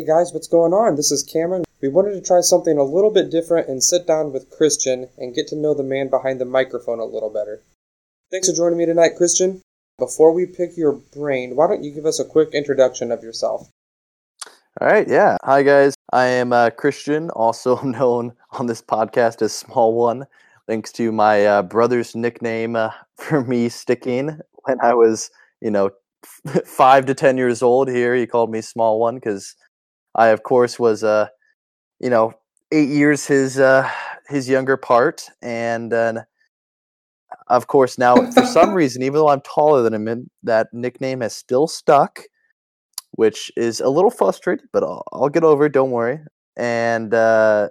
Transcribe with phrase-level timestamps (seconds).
[0.00, 0.96] Hey guys, what's going on?
[0.96, 1.64] This is Cameron.
[1.82, 5.34] We wanted to try something a little bit different and sit down with Christian and
[5.34, 7.60] get to know the man behind the microphone a little better.
[8.30, 9.60] Thanks for joining me tonight, Christian.
[9.98, 13.68] Before we pick your brain, why don't you give us a quick introduction of yourself?
[14.80, 15.36] All right, yeah.
[15.44, 15.94] Hi, guys.
[16.14, 20.26] I am uh, Christian, also known on this podcast as Small One,
[20.66, 25.90] thanks to my uh, brother's nickname uh, for me sticking when I was, you know,
[26.64, 28.14] five to 10 years old here.
[28.14, 29.56] He called me Small One because
[30.20, 31.28] I, of course, was, uh,
[31.98, 32.34] you know,
[32.70, 33.90] eight years his uh,
[34.28, 36.24] his younger part, and uh,
[37.48, 41.34] of course now for some reason, even though I'm taller than him, that nickname has
[41.34, 42.20] still stuck,
[43.12, 45.72] which is a little frustrating, but I'll, I'll get over it.
[45.72, 46.20] Don't worry.
[46.54, 47.70] And uh,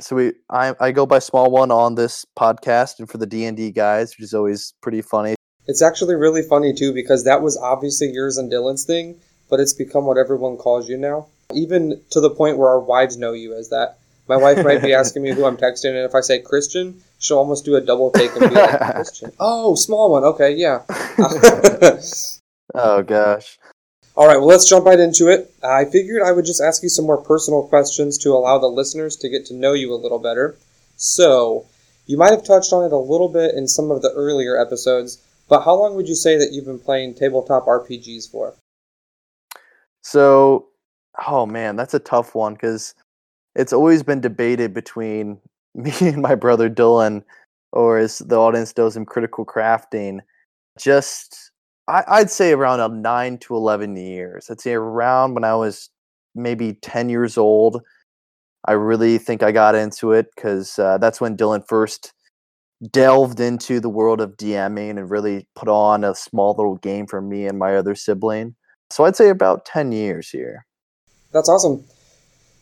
[0.00, 3.44] so we, I, I go by Small One on this podcast, and for the D
[3.44, 5.34] and D guys, which is always pretty funny.
[5.66, 9.16] It's actually really funny too because that was obviously yours and Dylan's thing,
[9.50, 13.16] but it's become what everyone calls you now even to the point where our wives
[13.16, 13.98] know you as that.
[14.28, 17.38] My wife might be asking me who I'm texting, and if I say Christian, she'll
[17.38, 19.32] almost do a double take and be like, Christian.
[19.40, 20.24] Oh, small one.
[20.24, 20.82] Okay, yeah.
[22.74, 23.58] oh, gosh.
[24.14, 25.54] All right, well, let's jump right into it.
[25.62, 29.16] I figured I would just ask you some more personal questions to allow the listeners
[29.16, 30.56] to get to know you a little better.
[30.96, 31.66] So,
[32.06, 35.22] you might have touched on it a little bit in some of the earlier episodes,
[35.48, 38.54] but how long would you say that you've been playing tabletop RPGs for?
[40.02, 40.67] So,
[41.26, 42.94] Oh man, that's a tough one because
[43.54, 45.40] it's always been debated between
[45.74, 47.22] me and my brother Dylan,
[47.72, 50.20] or as the audience knows him, critical crafting.
[50.78, 51.50] Just
[51.88, 54.48] I, would say around a nine to eleven years.
[54.50, 55.90] I'd say around when I was
[56.34, 57.82] maybe ten years old.
[58.66, 62.12] I really think I got into it because uh, that's when Dylan first
[62.92, 67.20] delved into the world of DMing and really put on a small little game for
[67.20, 68.54] me and my other sibling.
[68.90, 70.64] So I'd say about 10 years here.
[71.32, 71.84] That's awesome.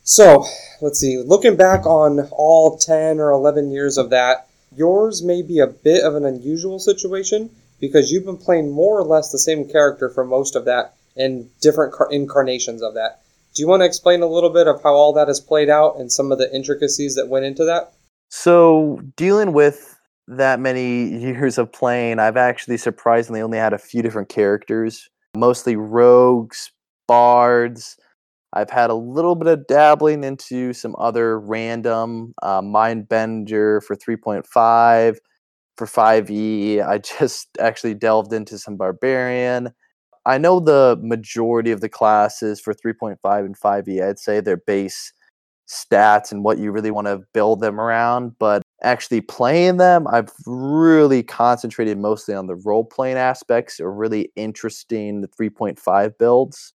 [0.03, 0.45] So,
[0.81, 1.17] let's see.
[1.17, 6.03] Looking back on all 10 or 11 years of that, yours may be a bit
[6.03, 10.23] of an unusual situation because you've been playing more or less the same character for
[10.23, 13.21] most of that and different car- incarnations of that.
[13.53, 15.97] Do you want to explain a little bit of how all that has played out
[15.97, 17.93] and some of the intricacies that went into that?
[18.29, 24.01] So, dealing with that many years of playing, I've actually surprisingly only had a few
[24.01, 26.71] different characters, mostly rogues,
[27.07, 27.97] bards,
[28.57, 35.17] I've had a little bit of dabbling into some other random uh, Mindbender for 3.5,
[35.77, 36.83] for 5e.
[36.83, 39.69] I just actually delved into some Barbarian.
[40.25, 45.13] I know the majority of the classes for 3.5 and 5e, I'd say their base
[45.69, 50.31] stats and what you really want to build them around, but actually playing them, I've
[50.47, 56.73] really concentrated mostly on the role playing aspects or really interesting 3.5 builds,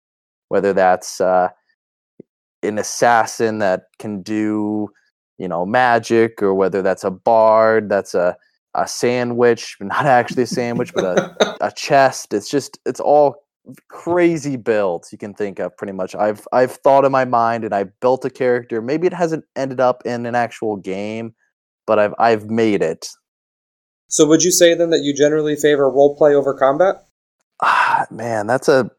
[0.48, 1.48] whether that's uh,
[2.62, 4.88] an assassin that can do
[5.38, 8.36] you know magic or whether that's a bard that's a
[8.74, 12.32] a sandwich not actually a sandwich but a, a chest.
[12.32, 13.36] It's just it's all
[13.88, 16.14] crazy builds you can think of pretty much.
[16.14, 18.80] I've i've thought in my mind and i've built a character.
[18.80, 21.34] Maybe it hasn't ended up in an actual game
[21.86, 23.08] but i've i've made it.
[24.08, 27.04] So would you say then that you generally favor role play over combat?
[27.62, 28.90] Ah man that's a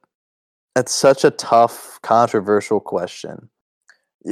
[0.75, 3.49] that's such a tough controversial question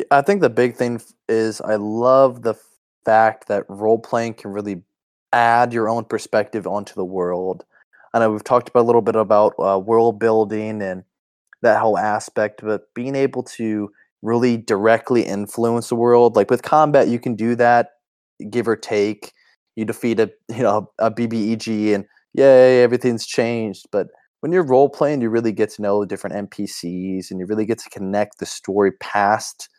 [0.10, 2.56] I think the big thing is I love the
[3.06, 4.84] fact that role playing can really
[5.34, 7.66] add your own perspective onto the world.
[8.14, 11.04] I know we've talked about a little bit about uh, world building and
[11.62, 13.92] that whole aspect, but being able to
[14.22, 17.92] really directly influence the world, like with combat, you can do that,
[18.50, 19.34] give or take.
[19.76, 23.88] You defeat a you know a BBEG and yay, everything's changed.
[23.92, 24.08] But
[24.42, 27.66] when you're role playing, you really get to know the different NPCs and you really
[27.66, 29.70] get to connect the story past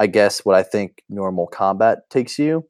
[0.00, 2.66] I guess, what I think normal combat takes you.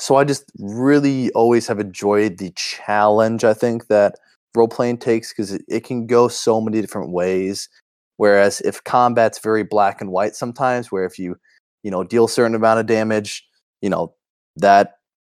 [0.00, 4.16] So I just really always have enjoyed the challenge, I think, that
[4.56, 7.68] role playing takes because it, it can go so many different ways.
[8.16, 11.36] Whereas if combat's very black and white sometimes, where if you,
[11.84, 13.46] you know, deal a certain amount of damage,
[13.80, 14.14] you know,
[14.56, 14.94] that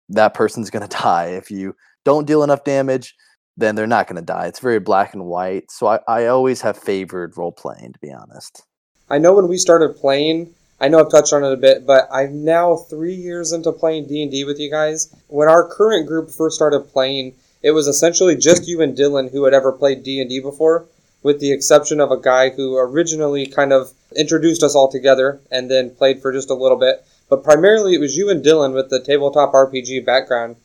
[0.08, 1.28] that person's gonna die.
[1.28, 1.76] If you
[2.06, 3.14] don't deal enough damage,
[3.58, 4.48] then they're not gonna die.
[4.48, 5.72] It's very black and white.
[5.72, 8.64] So I, I always have favored role playing, to be honest.
[9.10, 12.08] I know when we started playing, I know I've touched on it a bit, but
[12.12, 15.14] I'm now three years into playing D and D with you guys.
[15.28, 19.46] When our current group first started playing, it was essentially just you and Dylan who
[19.46, 20.86] had ever played D and D before,
[21.22, 25.72] with the exception of a guy who originally kind of introduced us all together and
[25.72, 27.06] then played for just a little bit.
[27.30, 30.58] But primarily, it was you and Dylan with the tabletop RPG background.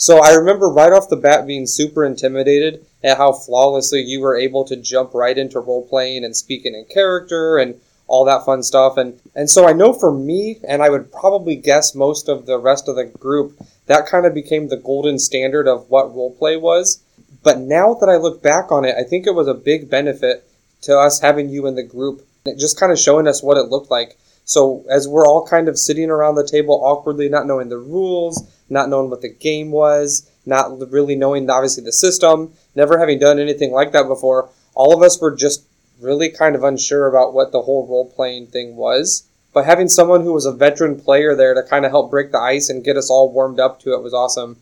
[0.00, 4.34] So I remember right off the bat being super intimidated at how flawlessly you were
[4.34, 8.62] able to jump right into role playing and speaking in character and all that fun
[8.62, 8.96] stuff.
[8.96, 12.58] And, and so I know for me, and I would probably guess most of the
[12.58, 13.58] rest of the group,
[13.88, 17.02] that kind of became the golden standard of what roleplay was.
[17.42, 20.48] But now that I look back on it, I think it was a big benefit
[20.84, 22.26] to us having you in the group,
[22.56, 24.16] just kind of showing us what it looked like.
[24.50, 28.50] So as we're all kind of sitting around the table awkwardly, not knowing the rules,
[28.68, 33.38] not knowing what the game was, not really knowing obviously the system, never having done
[33.38, 35.64] anything like that before, all of us were just
[36.00, 39.22] really kind of unsure about what the whole role playing thing was.
[39.54, 42.40] But having someone who was a veteran player there to kind of help break the
[42.40, 44.56] ice and get us all warmed up to it was awesome.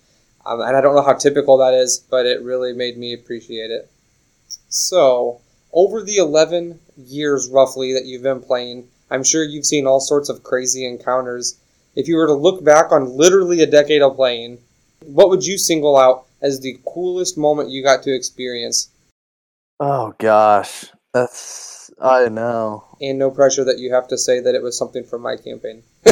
[0.44, 3.70] Um, and I don't know how typical that is, but it really made me appreciate
[3.70, 3.90] it.
[4.68, 5.40] So,
[5.72, 10.28] over the 11 years roughly that you've been playing, I'm sure you've seen all sorts
[10.28, 11.58] of crazy encounters.
[11.96, 14.58] If you were to look back on literally a decade of playing,
[15.04, 18.90] what would you single out as the coolest moment you got to experience?
[19.80, 22.84] Oh gosh, that's I know.
[23.00, 25.82] And no pressure that you have to say that it was something from my campaign.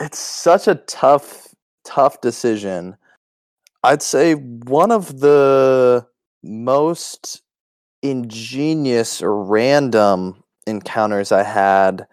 [0.00, 1.48] it's such a tough,
[1.84, 2.96] tough decision.
[3.82, 6.06] I'd say one of the
[6.42, 7.42] most
[8.04, 12.06] ingenious or random encounters I had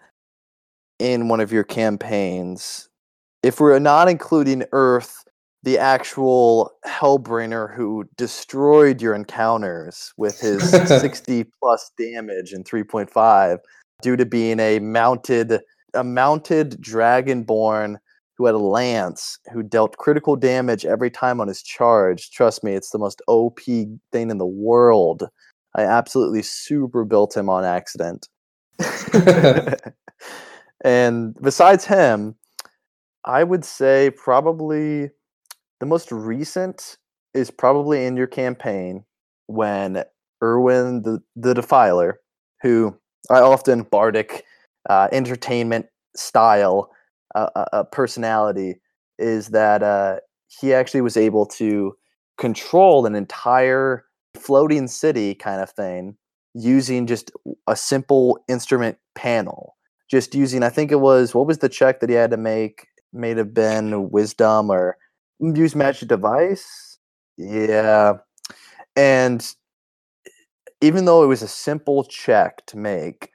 [0.98, 2.88] in one of your campaigns.
[3.42, 5.24] If we're not including Earth,
[5.62, 13.58] the actual Hellbringer who destroyed your encounters with his 60 plus damage and 3.5
[14.00, 15.60] due to being a mounted
[15.94, 17.98] a mounted dragonborn
[18.38, 22.30] who had a lance who dealt critical damage every time on his charge.
[22.30, 25.28] Trust me, it's the most OP thing in the world.
[25.74, 28.28] I absolutely super built him on accident.
[30.84, 32.36] and besides him,
[33.24, 35.10] I would say probably
[35.80, 36.98] the most recent
[37.34, 39.04] is probably in your campaign
[39.46, 40.04] when
[40.42, 42.20] Erwin the, the Defiler,
[42.62, 42.96] who
[43.30, 44.44] I often bardic
[44.90, 45.86] uh, entertainment
[46.16, 46.90] style
[47.34, 48.80] uh, uh, uh, personality,
[49.18, 50.16] is that uh,
[50.48, 51.94] he actually was able to
[52.38, 54.04] control an entire
[54.36, 56.16] floating city kind of thing
[56.54, 57.30] using just
[57.66, 59.76] a simple instrument panel.
[60.10, 62.86] Just using, I think it was, what was the check that he had to make?
[63.12, 64.96] May have been wisdom or
[65.40, 66.98] use magic device.
[67.36, 68.14] Yeah.
[68.96, 69.46] And
[70.80, 73.30] even though it was a simple check to make,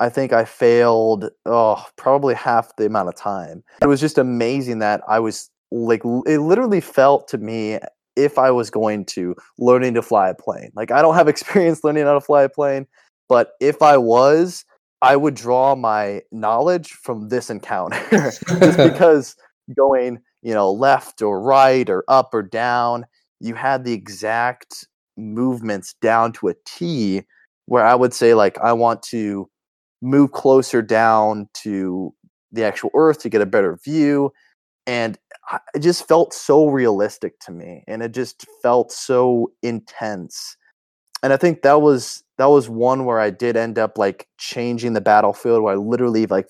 [0.00, 3.62] I think I failed oh probably half the amount of time.
[3.80, 7.78] It was just amazing that I was like it literally felt to me
[8.16, 10.70] if I was going to learning to fly a plane.
[10.74, 12.86] Like I don't have experience learning how to fly a plane,
[13.28, 14.64] but if I was,
[15.02, 18.00] I would draw my knowledge from this encounter.
[18.10, 19.36] Just because
[19.76, 23.06] going, you know, left or right or up or down,
[23.40, 24.86] you had the exact
[25.16, 27.22] movements down to a T
[27.66, 29.48] where I would say like I want to
[30.02, 32.14] move closer down to
[32.52, 34.32] the actual earth to get a better view
[34.86, 35.18] and
[35.74, 40.56] it just felt so realistic to me and it just felt so intense
[41.22, 44.92] and i think that was that was one where i did end up like changing
[44.92, 46.46] the battlefield where i literally like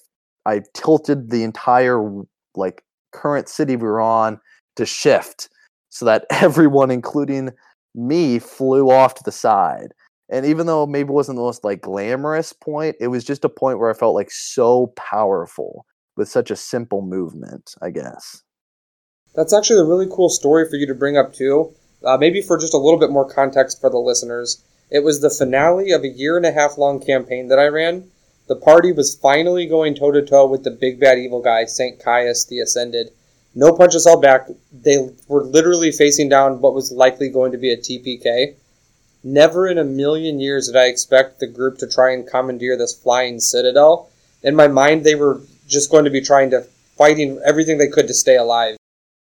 [0.47, 2.23] i tilted the entire
[2.57, 4.39] like current city we were on
[4.77, 5.49] to shift
[5.91, 7.51] so that everyone including
[7.95, 9.93] me flew off to the side
[10.31, 13.49] and even though maybe it wasn't the most like glamorous point it was just a
[13.49, 15.87] point where i felt like so powerful
[16.17, 18.43] with such a simple movement i guess
[19.35, 21.75] that's actually a really cool story for you to bring up too.
[22.05, 24.63] Uh, maybe for just a little bit more context for the listeners.
[24.91, 28.11] It was the finale of a year and a half long campaign that I ran.
[28.47, 31.99] The party was finally going toe to toe with the big bad evil guy, St.
[31.99, 33.11] Caius the Ascended.
[33.55, 34.49] No punches held back.
[34.73, 38.55] They were literally facing down what was likely going to be a TPK.
[39.25, 42.95] Never in a million years did I expect the group to try and commandeer this
[42.95, 44.11] flying citadel.
[44.43, 46.63] In my mind, they were just going to be trying to
[46.97, 48.77] fighting everything they could to stay alive.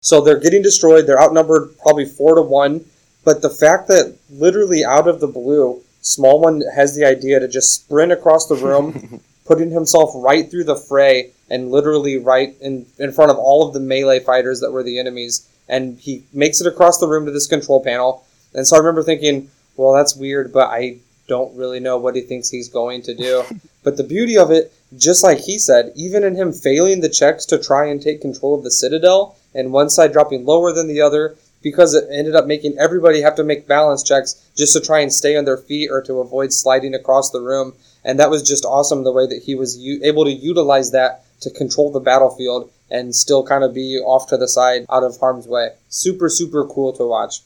[0.01, 1.05] So they're getting destroyed.
[1.05, 2.85] They're outnumbered probably four to one.
[3.23, 7.47] But the fact that literally out of the blue, Small One has the idea to
[7.47, 12.85] just sprint across the room, putting himself right through the fray and literally right in,
[12.97, 15.47] in front of all of the melee fighters that were the enemies.
[15.69, 18.25] And he makes it across the room to this control panel.
[18.53, 20.97] And so I remember thinking, well, that's weird, but I
[21.27, 23.43] don't really know what he thinks he's going to do.
[23.83, 27.45] but the beauty of it, just like he said, even in him failing the checks
[27.45, 31.01] to try and take control of the Citadel, and one side dropping lower than the
[31.01, 34.99] other because it ended up making everybody have to make balance checks just to try
[34.99, 37.73] and stay on their feet or to avoid sliding across the room.
[38.03, 41.23] And that was just awesome the way that he was u- able to utilize that
[41.41, 45.17] to control the battlefield and still kind of be off to the side out of
[45.19, 45.69] harm's way.
[45.89, 47.41] Super, super cool to watch.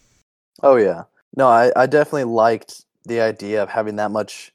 [0.63, 1.03] Oh, yeah.
[1.35, 4.53] No, I, I definitely liked the idea of having that much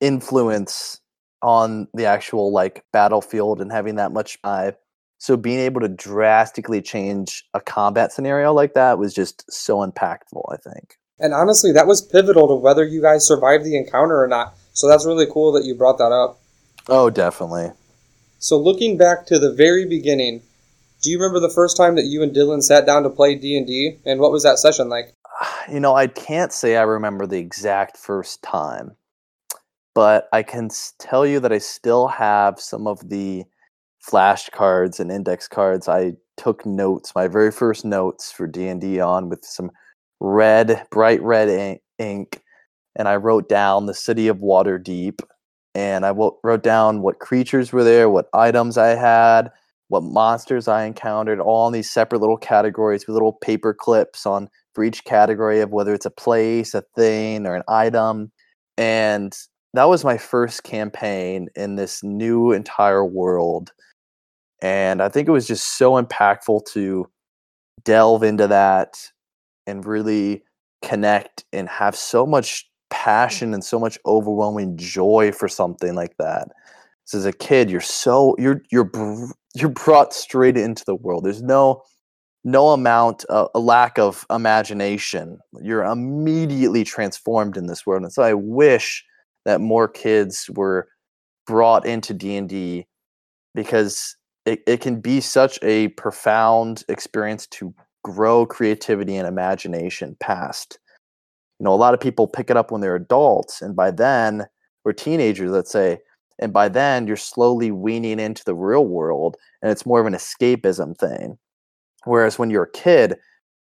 [0.00, 1.01] influence
[1.42, 4.76] on the actual like battlefield and having that much vibe.
[5.18, 10.42] So being able to drastically change a combat scenario like that was just so impactful,
[10.50, 10.96] I think.
[11.18, 14.54] And honestly, that was pivotal to whether you guys survived the encounter or not.
[14.72, 16.40] So that's really cool that you brought that up.
[16.88, 17.70] Oh, definitely.
[18.38, 20.42] So looking back to the very beginning,
[21.00, 23.98] do you remember the first time that you and Dylan sat down to play D&D
[24.04, 25.14] and what was that session like?
[25.70, 28.96] You know, I can't say I remember the exact first time,
[29.94, 33.44] but I can tell you that I still have some of the
[34.06, 39.44] flashcards and index cards I took notes, my very first notes for D&D on with
[39.44, 39.70] some
[40.20, 42.42] red, bright red ink
[42.96, 45.20] and I wrote down the city of Waterdeep
[45.74, 49.50] and I wrote down what creatures were there, what items I had,
[49.88, 54.48] what monsters I encountered, all in these separate little categories with little paper clips on
[54.74, 58.32] for each category of whether it's a place, a thing, or an item.
[58.76, 59.36] And
[59.74, 63.72] that was my first campaign in this new entire world.
[64.60, 67.08] And I think it was just so impactful to
[67.84, 69.10] delve into that
[69.66, 70.44] and really
[70.82, 76.48] connect and have so much passion and so much overwhelming joy for something like that.
[77.04, 78.90] So as a kid, you're so you're you're
[79.54, 81.24] you're brought straight into the world.
[81.24, 81.82] There's no
[82.44, 85.38] no amount uh, a lack of imagination.
[85.60, 88.02] You're immediately transformed in this world.
[88.02, 89.04] And so I wish
[89.44, 90.88] that more kids were
[91.46, 92.86] brought into D&D
[93.54, 100.78] because it, it can be such a profound experience to grow creativity and imagination past.
[101.58, 104.46] You know a lot of people pick it up when they're adults and by then
[104.84, 105.98] or teenagers let's say
[106.40, 110.14] and by then you're slowly weaning into the real world and it's more of an
[110.14, 111.38] escapism thing.
[112.04, 113.16] Whereas when you're a kid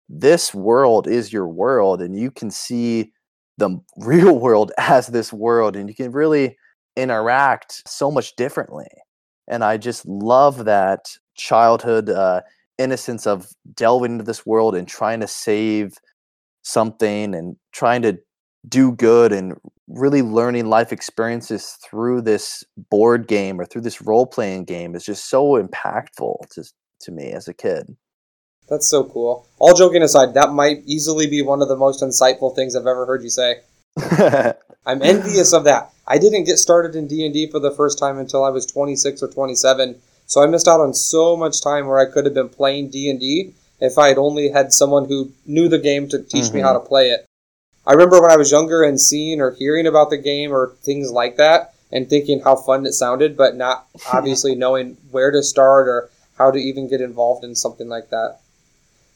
[0.09, 3.13] this world is your world and you can see
[3.59, 6.57] the real world as this world and you can really
[6.97, 8.89] interact so much differently
[9.47, 12.41] and i just love that childhood uh,
[12.79, 15.95] innocence of delving into this world and trying to save
[16.63, 18.19] something and trying to
[18.69, 19.55] do good and
[19.89, 25.05] really learning life experiences through this board game or through this role playing game is
[25.05, 26.65] just so impactful to,
[27.01, 27.97] to me as a kid.
[28.69, 29.47] That's so cool.
[29.59, 33.07] All joking aside, that might easily be one of the most insightful things I've ever
[33.07, 33.61] heard you say.
[34.87, 35.91] I'm envious of that.
[36.07, 39.29] I didn't get started in D&D for the first time until I was 26 or
[39.29, 42.91] 27, so I missed out on so much time where I could have been playing
[42.91, 46.57] D&D if I had only had someone who knew the game to teach mm-hmm.
[46.57, 47.27] me how to play it.
[47.87, 51.11] I remember when I was younger and seeing or hearing about the game or things
[51.11, 55.89] like that and thinking how fun it sounded, but not obviously knowing where to start
[55.89, 58.41] or how to even get involved in something like that.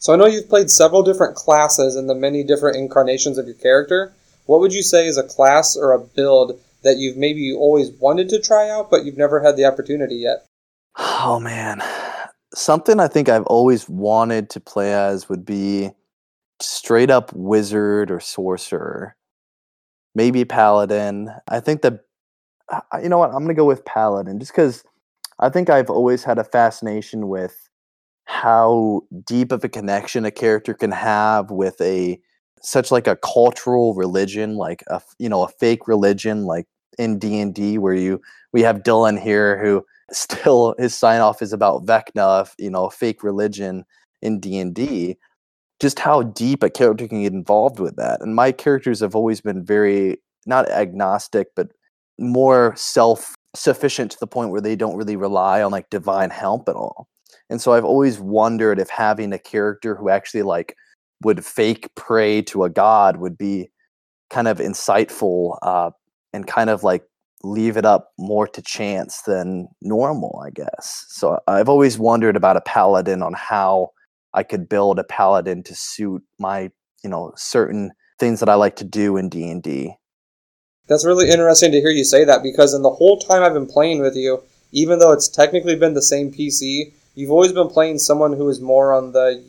[0.03, 3.55] So I know you've played several different classes in the many different incarnations of your
[3.55, 4.13] character.
[4.47, 8.29] What would you say is a class or a build that you've maybe always wanted
[8.31, 10.45] to try out, but you've never had the opportunity yet?
[10.99, 11.81] Oh man,
[12.53, 15.91] something I think I've always wanted to play as would be
[16.61, 19.15] straight up wizard or sorcerer.
[20.17, 21.31] Maybe paladin.
[21.47, 22.01] I think that
[23.01, 24.83] you know what, I'm going to go with paladin just cuz
[25.39, 27.69] I think I've always had a fascination with
[28.25, 32.19] how deep of a connection a character can have with a
[32.63, 36.67] such like a cultural religion like a you know a fake religion like
[36.99, 38.21] in D&D where you
[38.53, 42.91] we have Dylan here who still his sign off is about Vecna, you know, a
[42.91, 43.85] fake religion
[44.21, 45.17] in D and D.
[45.81, 49.41] Just how deep a character can get involved with that, and my characters have always
[49.41, 51.69] been very not agnostic, but
[52.19, 56.69] more self sufficient to the point where they don't really rely on like divine help
[56.69, 57.09] at all.
[57.51, 60.77] And so I've always wondered if having a character who actually like
[61.23, 63.71] would fake pray to a god would be
[64.31, 65.91] kind of insightful uh,
[66.33, 67.05] and kind of like
[67.45, 71.05] leave it up more to chance than normal, I guess.
[71.09, 73.91] So I've always wondered about a paladin on how
[74.33, 76.71] I could build a paladin to suit my,
[77.03, 79.95] you know, certain things that I like to do in D&D.
[80.89, 83.67] That's really interesting to hear you say that because in the whole time I've been
[83.67, 87.99] playing with you, even though it's technically been the same PC, you've always been playing
[87.99, 89.43] someone who is more on the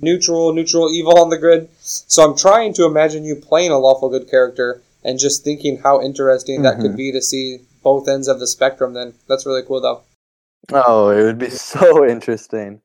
[0.00, 1.68] neutral, neutral evil on the grid.
[1.80, 6.02] So I'm trying to imagine you playing a lawful good character and just thinking how
[6.02, 6.64] interesting mm-hmm.
[6.64, 6.96] that could mm-hmm.
[6.96, 10.02] be to see both ends of the spectrum then that's really cool though
[10.72, 12.82] oh it would be so interesting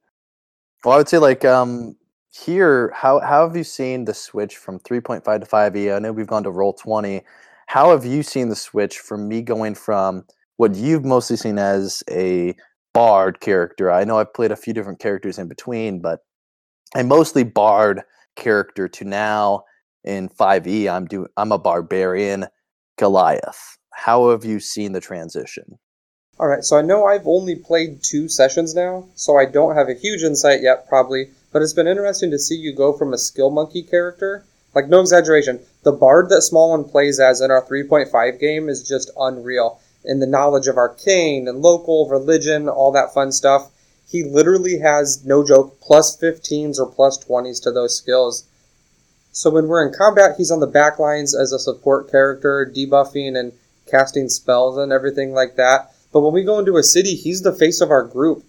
[0.86, 1.96] well i would say like um
[2.30, 6.28] here how how have you seen the switch from 3.5 to 5e i know we've
[6.28, 7.24] gone to Roll20
[7.66, 10.24] how have you seen the switch from me going from
[10.58, 12.56] what you've mostly seen as a
[12.94, 16.20] bard character i know i've played a few different characters in between but
[16.96, 18.02] i mostly bard
[18.36, 19.64] character to now
[20.04, 22.48] in 5e i'm doing i'm a barbarian
[22.98, 25.78] goliath how have you seen the transition?
[26.40, 29.90] All right, so I know I've only played two sessions now, so I don't have
[29.90, 33.18] a huge insight yet, probably, but it's been interesting to see you go from a
[33.18, 34.44] skill monkey character.
[34.74, 38.88] Like, no exaggeration, the bard that Small One plays as in our 3.5 game is
[38.88, 39.80] just unreal.
[40.04, 43.72] In the knowledge of arcane and local, religion, all that fun stuff,
[44.08, 48.46] he literally has, no joke, plus 15s or plus 20s to those skills.
[49.32, 53.38] So when we're in combat, he's on the back lines as a support character, debuffing
[53.38, 53.54] and
[53.90, 55.94] casting spells and everything like that.
[56.12, 58.44] But when we go into a city, he's the face of our group.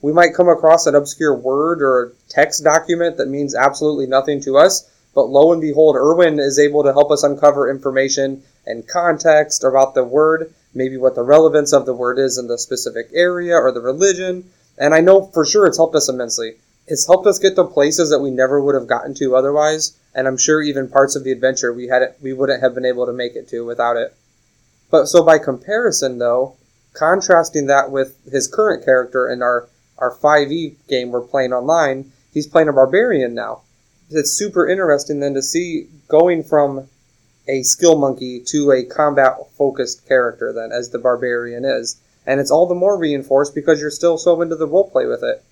[0.00, 4.40] We might come across an obscure word or a text document that means absolutely nothing
[4.42, 8.86] to us, but lo and behold, Erwin is able to help us uncover information and
[8.86, 13.08] context about the word, maybe what the relevance of the word is in the specific
[13.14, 14.50] area or the religion.
[14.78, 16.54] And I know for sure it's helped us immensely.
[16.86, 20.28] It's helped us get to places that we never would have gotten to otherwise, and
[20.28, 23.06] I'm sure even parts of the adventure we had it, we wouldn't have been able
[23.06, 24.14] to make it to without it.
[24.90, 26.56] But so by comparison, though,
[26.92, 29.68] contrasting that with his current character in our
[29.98, 33.62] our 5e game we're playing online, he's playing a barbarian now.
[34.10, 36.88] It's super interesting then to see going from
[37.46, 42.00] a skill monkey to a combat focused character then as the barbarian is.
[42.26, 45.44] And it's all the more reinforced because you're still so into the roleplay with it.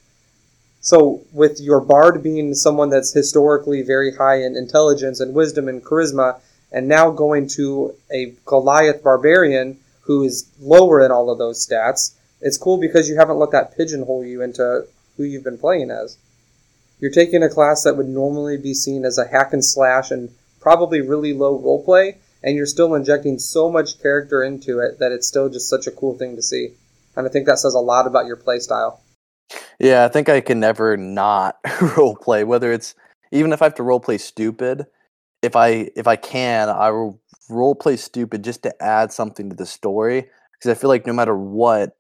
[0.81, 5.85] So with your bard being someone that's historically very high in intelligence and wisdom and
[5.85, 6.41] charisma,
[6.73, 12.15] and now going to a Goliath barbarian who is lower in all of those stats,
[12.41, 16.17] it's cool because you haven't let that pigeonhole you into who you've been playing as.
[16.99, 20.31] You're taking a class that would normally be seen as a hack and slash and
[20.63, 25.27] probably really low roleplay, and you're still injecting so much character into it that it's
[25.27, 26.75] still just such a cool thing to see.
[27.17, 29.03] And I think that says a lot about your play style.
[29.79, 32.95] Yeah, I think I can never not roleplay, whether it's
[33.33, 34.87] even if I have to roleplay stupid,
[35.43, 39.57] if I if I can, I will role play stupid just to add something to
[39.57, 41.97] the story because I feel like no matter what,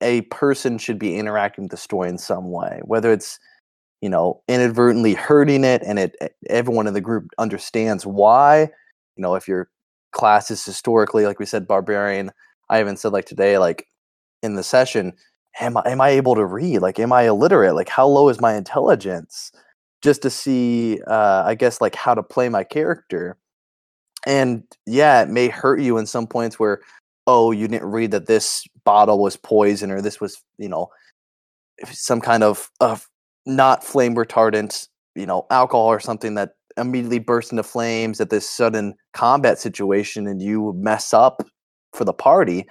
[0.00, 3.38] a person should be interacting with the story in some way, whether it's
[4.00, 6.16] you know inadvertently hurting it and it
[6.48, 8.70] everyone in the group understands why.
[9.16, 9.70] You know, if your
[10.12, 12.30] class is historically, like we said, barbarian.
[12.68, 13.86] I even said like today, like
[14.42, 15.12] in the session,
[15.60, 16.80] am I am I able to read?
[16.80, 17.74] Like, am I illiterate?
[17.74, 19.52] Like, how low is my intelligence?
[20.02, 23.36] just to see uh, i guess like how to play my character
[24.26, 26.80] and yeah it may hurt you in some points where
[27.26, 30.88] oh you didn't read that this bottle was poison or this was you know
[31.90, 33.08] some kind of of
[33.46, 38.48] not flame retardant you know alcohol or something that immediately bursts into flames at this
[38.48, 41.42] sudden combat situation and you mess up
[41.92, 42.66] for the party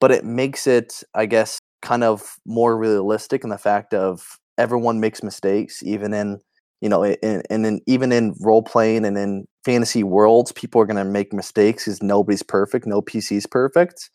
[0.00, 5.00] but it makes it i guess kind of more realistic in the fact of everyone
[5.00, 6.38] makes mistakes even in
[6.80, 10.96] you know, and then even in role playing and in fantasy worlds, people are going
[10.96, 14.10] to make mistakes because nobody's perfect, no PC is perfect.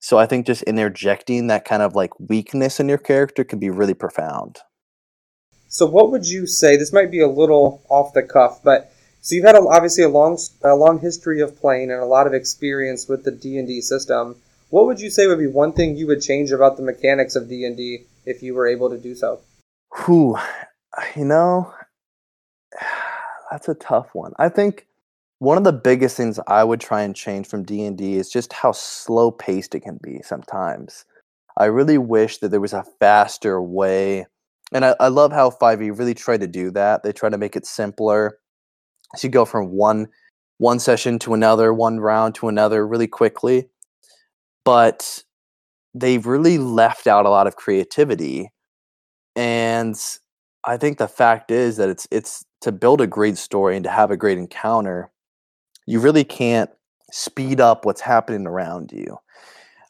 [0.00, 3.70] So I think just interjecting that kind of like weakness in your character can be
[3.70, 4.58] really profound.
[5.74, 6.76] So what would you say?
[6.76, 10.08] This might be a little off the cuff, but so you've had a, obviously a
[10.08, 13.66] long a long history of playing and a lot of experience with the D and
[13.66, 14.36] D system.
[14.70, 17.48] What would you say would be one thing you would change about the mechanics of
[17.48, 19.40] D and D if you were able to do so?
[19.90, 20.38] Who,
[21.16, 21.74] you know,
[23.50, 24.32] that's a tough one.
[24.38, 24.86] I think
[25.40, 28.30] one of the biggest things I would try and change from D and D is
[28.30, 31.04] just how slow paced it can be sometimes.
[31.56, 34.26] I really wish that there was a faster way,
[34.72, 37.02] and I, I love how Five E really tried to do that.
[37.02, 38.38] They try to make it simpler.
[39.16, 40.08] So you go from one
[40.58, 43.68] one session to another, one round to another, really quickly.
[44.64, 45.22] But
[45.94, 48.50] they've really left out a lot of creativity,
[49.36, 49.96] and
[50.64, 53.90] I think the fact is that it's it's to build a great story and to
[53.90, 55.10] have a great encounter,
[55.86, 56.70] you really can't
[57.12, 59.18] speed up what's happening around you.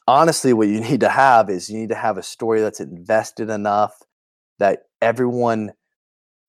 [0.07, 3.49] Honestly, what you need to have is you need to have a story that's invested
[3.49, 3.97] enough
[4.59, 5.71] that everyone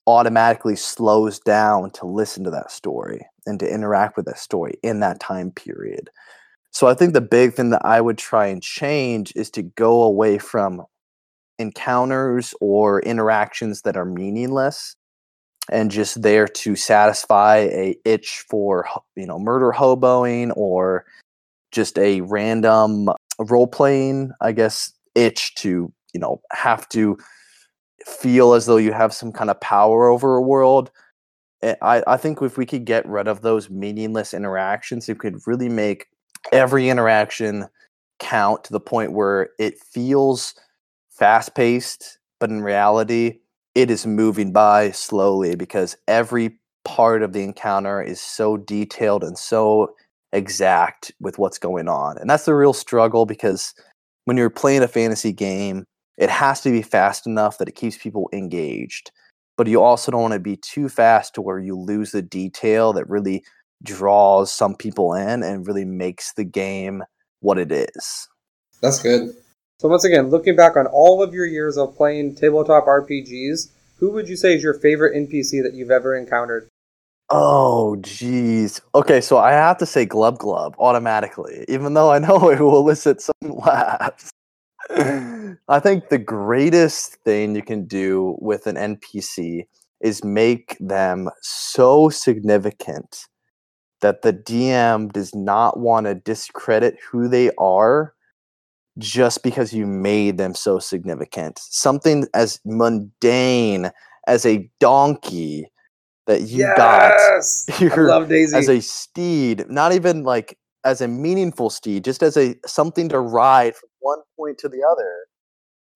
[0.06, 5.00] automatically slows down to listen to that story and to interact with that story in
[5.00, 6.10] that time period.
[6.70, 10.02] So I think the big thing that I would try and change is to go
[10.02, 10.84] away from
[11.58, 14.94] encounters or interactions that are meaningless
[15.70, 21.04] and just there to satisfy a itch for you know murder hoboing or
[21.72, 27.16] just a random role playing i guess itch to you know have to
[28.06, 30.90] feel as though you have some kind of power over a world
[31.62, 35.46] eh, I, I think if we could get rid of those meaningless interactions it could
[35.46, 36.06] really make
[36.52, 37.66] every interaction
[38.18, 40.54] count to the point where it feels
[41.10, 43.38] fast paced but in reality
[43.74, 49.36] it is moving by slowly because every part of the encounter is so detailed and
[49.36, 49.92] so
[50.32, 52.16] exact with what's going on.
[52.18, 53.74] And that's the real struggle because
[54.24, 55.84] when you're playing a fantasy game,
[56.16, 59.10] it has to be fast enough that it keeps people engaged.
[59.56, 62.92] But you also don't want to be too fast to where you lose the detail
[62.92, 63.44] that really
[63.82, 67.02] draws some people in and really makes the game
[67.40, 68.28] what it is.
[68.82, 69.30] That's good.
[69.78, 74.10] So once again, looking back on all of your years of playing tabletop RPGs, who
[74.12, 76.68] would you say is your favorite NPC that you've ever encountered?
[77.28, 78.80] Oh, jeez.
[78.94, 82.78] Okay, so I have to say Glub Glub automatically, even though I know it will
[82.78, 84.30] elicit some laughs.
[84.90, 89.66] I think the greatest thing you can do with an NPC
[90.00, 93.26] is make them so significant
[94.00, 98.14] that the DM does not want to discredit who they are
[98.98, 101.58] just because you made them so significant.
[101.58, 103.90] Something as mundane
[104.26, 105.70] as a donkey
[106.26, 107.66] that you yes!
[107.66, 108.56] got I love Daisy.
[108.56, 113.20] as a steed, not even like as a meaningful steed, just as a something to
[113.20, 115.26] ride from one point to the other.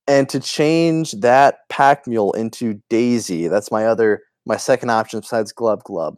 [0.06, 5.52] And to change that pack mule into Daisy, that's my other my second option besides
[5.52, 6.16] Glub Glub.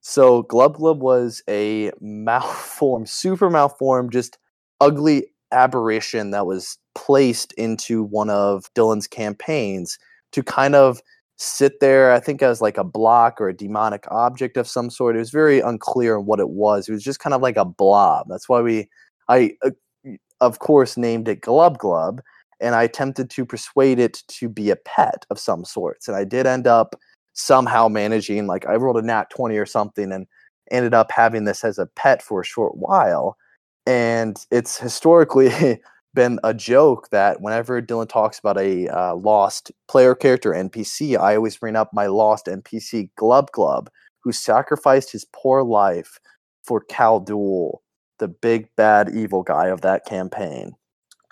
[0.00, 4.38] So Glub Glub was a malformed, super malformed, just
[4.80, 9.98] ugly aberration that was placed into one of Dylan's campaigns
[10.32, 11.02] to kind of
[11.36, 15.16] sit there, I think as like a block or a demonic object of some sort.
[15.16, 16.88] It was very unclear what it was.
[16.88, 18.26] It was just kind of like a blob.
[18.28, 18.88] That's why we,
[19.28, 19.70] I, uh,
[20.42, 22.20] of course, named it Glub Glub,
[22.60, 26.08] and I attempted to persuade it to be a pet of some sorts.
[26.08, 26.96] And I did end up
[27.32, 30.26] somehow managing, like, I rolled a nat 20 or something and
[30.70, 33.36] ended up having this as a pet for a short while.
[33.86, 35.80] And it's historically
[36.14, 41.36] been a joke that whenever Dylan talks about a uh, lost player character NPC, I
[41.36, 46.18] always bring up my lost NPC Glub Glub, who sacrificed his poor life
[46.64, 47.78] for Kaldul,
[48.22, 50.76] the big bad evil guy of that campaign.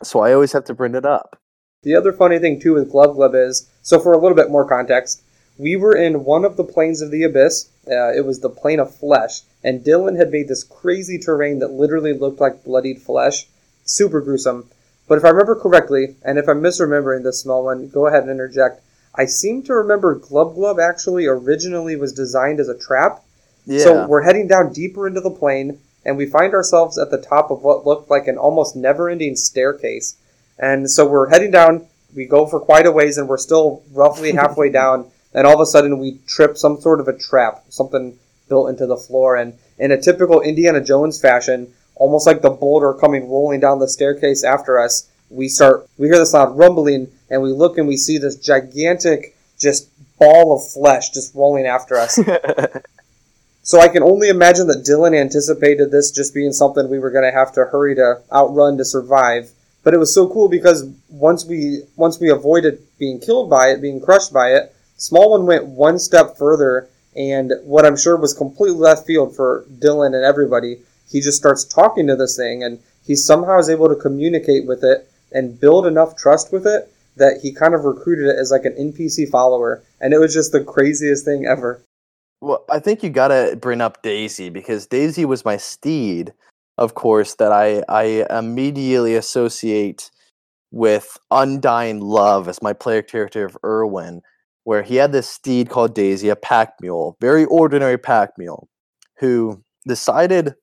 [0.03, 1.41] So I always have to bring it up.
[1.85, 4.69] The other funny thing too with Glub Glub is so for a little bit more
[4.69, 5.23] context,
[5.57, 7.71] we were in one of the planes of the abyss.
[7.87, 11.71] Uh, it was the plane of flesh, and Dylan had made this crazy terrain that
[11.71, 13.47] literally looked like bloodied flesh
[13.85, 14.69] super gruesome.
[15.07, 18.31] But if I remember correctly, and if I'm misremembering this small one, go ahead and
[18.31, 18.83] interject.
[19.15, 23.23] I seem to remember Glub Glub actually originally was designed as a trap.
[23.65, 23.85] Yeah.
[23.85, 27.51] So we're heading down deeper into the plane, and we find ourselves at the top
[27.51, 30.17] of what looked like an almost never ending staircase.
[30.59, 34.33] And so we're heading down, we go for quite a ways, and we're still roughly
[34.35, 38.19] halfway down, and all of a sudden we trip some sort of a trap, something
[38.49, 39.37] built into the floor.
[39.37, 43.89] And in a typical Indiana Jones fashion, almost like the boulder coming rolling down the
[43.89, 45.09] staircase after us.
[45.29, 49.37] We start, we hear this loud rumbling, and we look and we see this gigantic,
[49.59, 52.19] just ball of flesh just rolling after us.
[53.63, 57.31] so I can only imagine that Dylan anticipated this just being something we were going
[57.31, 59.51] to have to hurry to outrun to survive.
[59.83, 63.81] But it was so cool because once we once we avoided being killed by it,
[63.81, 68.35] being crushed by it, Small One went one step further, and what I'm sure was
[68.35, 72.79] completely left field for Dylan and everybody he just starts talking to this thing and
[73.05, 77.41] he somehow is able to communicate with it and build enough trust with it that
[77.43, 79.83] he kind of recruited it as like an NPC follower.
[80.01, 81.83] And it was just the craziest thing ever.
[82.41, 86.33] Well, I think you gotta bring up Daisy because Daisy was my steed,
[86.79, 90.11] of course, that I, I immediately associate
[90.71, 94.23] with Undying Love as my player character of Erwin,
[94.65, 98.69] where he had this steed called Daisy, a pack mule, very ordinary pack mule,
[99.19, 100.55] who decided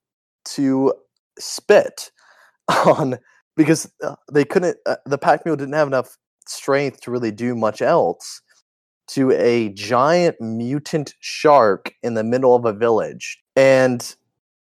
[0.46, 0.94] to
[1.40, 2.12] spit
[2.86, 3.20] on
[3.58, 7.56] because uh, they couldn't uh, the pack mule didn't have enough strength to really do
[7.56, 8.42] much else
[9.08, 14.16] to a giant mutant shark in the middle of a village and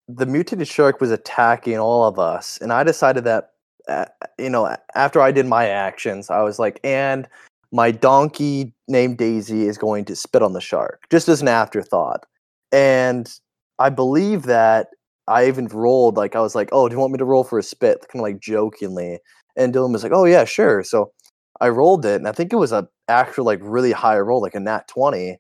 [0.09, 3.51] the mutated shark was attacking all of us and i decided that
[3.89, 4.07] uh,
[4.39, 7.29] you know after i did my actions i was like and
[7.73, 12.27] my donkey named daisy is going to spit on the shark just as an afterthought
[12.73, 13.41] and
[13.79, 14.89] i believe that
[15.31, 17.59] I even rolled like I was like, "Oh, do you want me to roll for
[17.59, 19.21] a spit?" Kind of like jokingly,
[19.57, 21.13] and Dylan was like, "Oh yeah, sure." So
[21.61, 24.55] I rolled it, and I think it was a actual like really high roll, like
[24.55, 25.39] a nat twenty,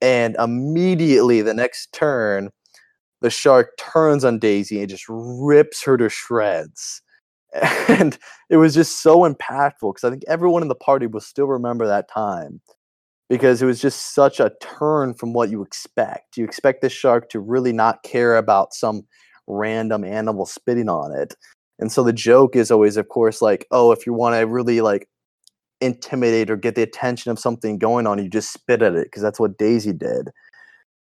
[0.00, 2.50] and immediately the next turn,
[3.20, 7.02] the shark turns on Daisy and just rips her to shreds.
[7.88, 8.18] And
[8.50, 11.86] it was just so impactful because I think everyone in the party will still remember
[11.86, 12.60] that time
[13.30, 16.36] because it was just such a turn from what you expect.
[16.36, 19.06] You expect the shark to really not care about some
[19.46, 21.34] random animal spitting on it.
[21.78, 24.80] And so the joke is always, of course, like, oh, if you want to really
[24.80, 25.08] like
[25.80, 29.22] intimidate or get the attention of something going on, you just spit at it because
[29.22, 30.30] that's what Daisy did.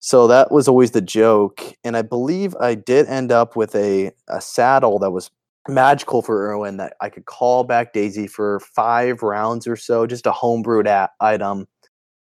[0.01, 1.63] So that was always the joke.
[1.83, 5.31] And I believe I did end up with a, a saddle that was
[5.69, 10.27] magical for Erwin that I could call back Daisy for five rounds or so, just
[10.27, 11.67] a homebrewed a- item,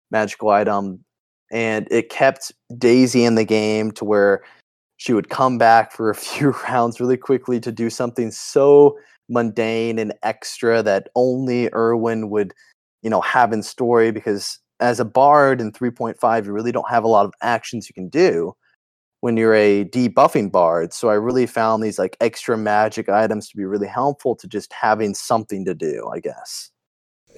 [0.09, 1.03] magical item.
[1.51, 4.43] And it kept Daisy in the game to where
[4.97, 8.97] she would come back for a few rounds really quickly to do something so
[9.29, 12.53] mundane and extra that only Erwin would,
[13.01, 17.03] you know, have in story because as a bard in 3.5 you really don't have
[17.03, 18.53] a lot of actions you can do
[19.21, 20.93] when you're a debuffing bard.
[20.93, 24.71] So i really found these like extra magic items to be really helpful to just
[24.73, 26.71] having something to do i guess.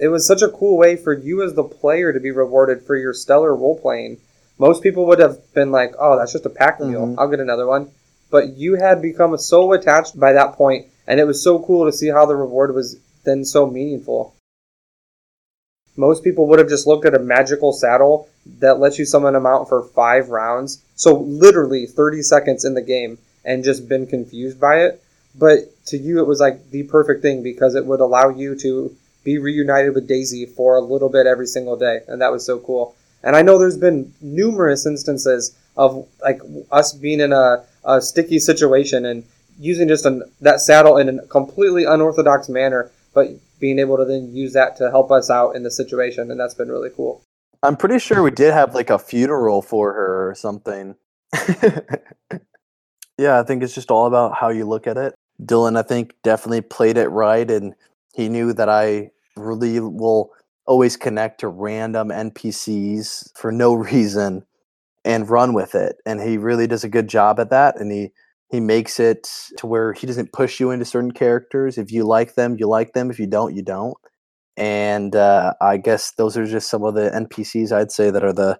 [0.00, 2.94] It was such a cool way for you as the player to be rewarded for
[2.96, 4.18] your stellar role playing
[4.58, 7.14] most people would have been like oh that's just a pack mule Mhm.
[7.18, 7.90] i'll get another one.
[8.30, 11.92] But you had become so attached by that point and it was so cool to
[11.92, 14.36] see how the reward was then so meaningful
[15.98, 18.28] most people would have just looked at a magical saddle
[18.60, 22.82] that lets you summon a mount for five rounds, so literally 30 seconds in the
[22.82, 25.02] game, and just been confused by it.
[25.34, 28.94] But to you, it was like the perfect thing because it would allow you to
[29.24, 32.60] be reunited with Daisy for a little bit every single day, and that was so
[32.60, 32.94] cool.
[33.24, 36.40] And I know there's been numerous instances of like
[36.70, 39.24] us being in a, a sticky situation and
[39.58, 43.28] using just an, that saddle in a completely unorthodox manner, but
[43.60, 46.54] being able to then use that to help us out in the situation, and that's
[46.54, 47.22] been really cool.
[47.62, 50.94] i'm pretty sure we did have like a funeral for her or something
[53.18, 56.14] yeah i think it's just all about how you look at it dylan i think
[56.22, 57.74] definitely played it right and
[58.14, 60.30] he knew that i really will
[60.66, 64.44] always connect to random npcs for no reason
[65.04, 68.10] and run with it and he really does a good job at that and he
[68.50, 72.34] he makes it to where he doesn't push you into certain characters if you like
[72.34, 73.96] them you like them if you don't you don't
[74.56, 78.32] and uh, i guess those are just some of the npcs i'd say that are
[78.32, 78.58] the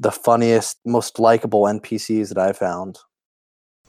[0.00, 2.98] the funniest most likable npcs that i found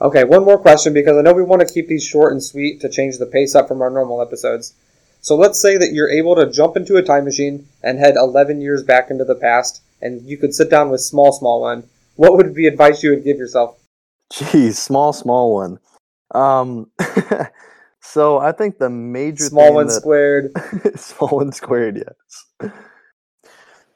[0.01, 2.79] Okay, one more question because I know we want to keep these short and sweet
[2.79, 4.73] to change the pace up from our normal episodes.
[5.19, 8.61] So let's say that you're able to jump into a time machine and head 11
[8.61, 11.83] years back into the past, and you could sit down with Small Small One.
[12.15, 13.77] What would be advice you would give yourself?
[14.33, 15.79] Jeez, small, small one.
[16.35, 16.91] Um,
[18.01, 20.51] so I think the major Small One that, squared.
[20.95, 22.71] small one squared, yes.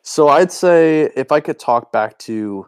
[0.02, 2.68] So I'd say if I could talk back to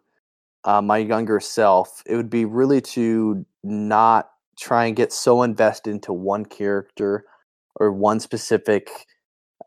[0.63, 5.91] uh, my younger self, it would be really to not try and get so invested
[5.91, 7.25] into one character
[7.75, 8.89] or one specific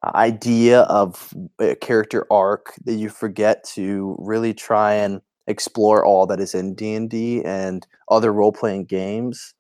[0.03, 6.27] uh, idea of a character arc that you forget to really try and explore all
[6.27, 9.55] that is in D&D and other role-playing games.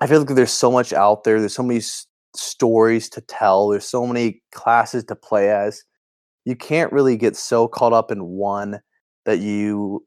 [0.00, 1.40] I feel like there's so much out there.
[1.40, 3.68] There's so many s- stories to tell.
[3.68, 5.84] There's so many classes to play as.
[6.44, 8.80] You can't really get so caught up in one
[9.24, 10.04] that you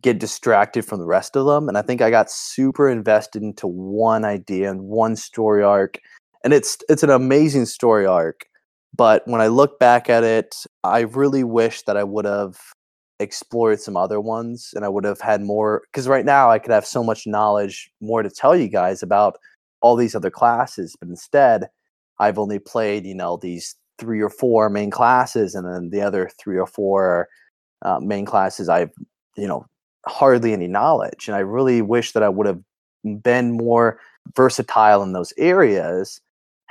[0.00, 1.68] get distracted from the rest of them.
[1.68, 5.98] And I think I got super invested into one idea and one story arc.
[6.42, 8.46] And it's it's an amazing story arc.
[8.96, 12.56] But when I look back at it, I really wish that I would have
[13.20, 16.72] explored some other ones and I would have had more because right now I could
[16.72, 19.38] have so much knowledge more to tell you guys about
[19.80, 21.68] all these other classes, but instead
[22.18, 26.30] I've only played, you know, these three or four main classes and then the other
[26.38, 27.28] three or four
[27.82, 28.90] uh, main classes I've,
[29.36, 29.66] you know,
[30.06, 31.28] hardly any knowledge.
[31.28, 32.60] And I really wish that I would have
[33.22, 34.00] been more
[34.34, 36.20] versatile in those areas.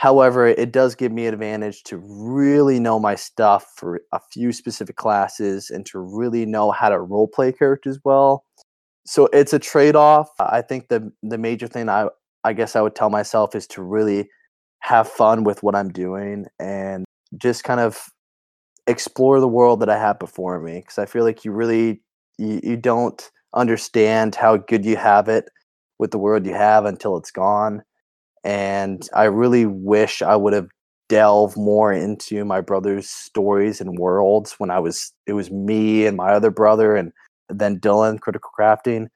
[0.03, 4.51] However, it does give me an advantage to really know my stuff for a few
[4.51, 8.43] specific classes and to really know how to role play characters well.
[9.05, 10.27] So it's a trade off.
[10.41, 12.09] I think the the major thing I
[12.43, 14.27] I guess I would tell myself is to really
[14.81, 17.05] have fun with what I'm doing and
[17.37, 18.03] just kind of
[18.87, 22.01] explore the world that I have before me because I feel like you really
[22.37, 25.45] you, you don't understand how good you have it
[25.97, 27.83] with the world you have until it's gone
[28.43, 30.67] and I really wish I would have
[31.09, 36.17] delved more into my brother's stories and worlds when I was it was me and
[36.17, 37.11] my other brother and
[37.49, 39.07] then Dylan critical crafting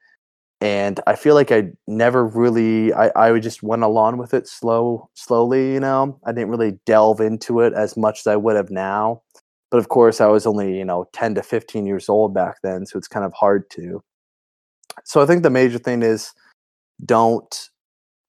[0.60, 5.08] and I feel like I never really I, I just went along with it slow
[5.14, 6.20] slowly you know?
[6.26, 9.22] I didn't really delve into it as much as I would have now
[9.70, 12.86] but of course I was only you know 10 to 15 years old back then
[12.86, 14.02] so it's kind of hard to.
[15.04, 16.32] So I think the major thing is
[17.04, 17.70] don't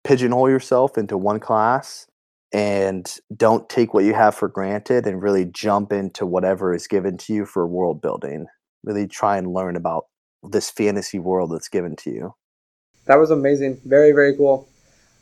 [0.10, 2.08] pigeonhole yourself into one class
[2.52, 7.16] and don't take what you have for granted and really jump into whatever is given
[7.16, 8.48] to you for world building
[8.84, 10.06] really try and learn about
[10.42, 12.34] this fantasy world that's given to you
[13.06, 13.82] That was amazing.
[13.86, 14.68] Very, very cool.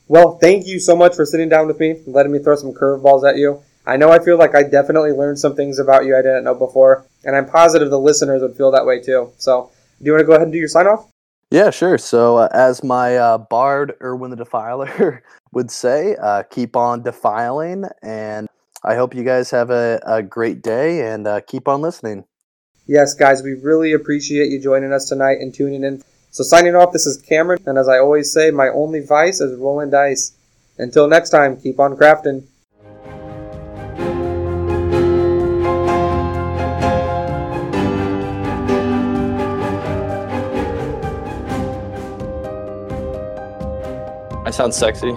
[0.07, 3.29] Well, thank you so much for sitting down with me letting me throw some curveballs
[3.29, 3.61] at you.
[3.85, 6.55] I know I feel like I definitely learned some things about you I didn't know
[6.55, 9.33] before, and I'm positive the listeners would feel that way too.
[9.37, 9.69] So
[9.99, 11.09] Do you want to go ahead and do your sign off?
[11.49, 11.97] Yeah, sure.
[11.97, 17.85] So, uh, as my uh, bard Erwin the Defiler would say, uh, keep on defiling.
[18.01, 18.49] And
[18.83, 22.25] I hope you guys have a, a great day and uh, keep on listening.
[22.85, 26.01] Yes, guys, we really appreciate you joining us tonight and tuning in.
[26.31, 27.63] So, signing off, this is Cameron.
[27.65, 30.33] And as I always say, my only vice is rolling dice.
[30.77, 32.45] Until next time, keep on crafting.
[44.57, 45.11] I sound sexy.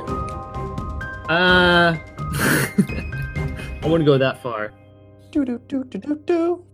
[1.30, 1.96] Uh,
[3.82, 4.74] I wouldn't go that far.
[5.30, 6.64] Do do do do do do.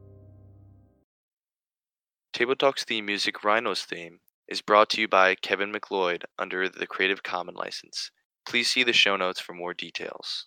[2.32, 6.88] Table Talk's theme music, Rhino's theme, is brought to you by Kevin MacLeod under the
[6.88, 8.10] Creative Commons license.
[8.44, 10.46] Please see the show notes for more details.